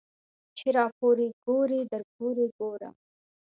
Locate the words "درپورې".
1.91-2.45